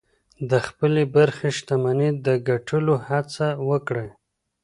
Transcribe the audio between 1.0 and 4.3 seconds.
برخې شتمني د ګټلو هڅه وکړئ.